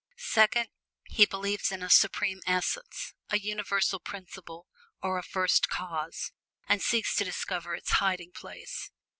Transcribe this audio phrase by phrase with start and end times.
[0.17, 0.69] Second,
[1.09, 4.65] he believes in a "Supreme Essence," a "Universal Principle"
[4.99, 6.31] or a "First Cause,"
[6.67, 8.89] and seeks to discover its hiding place.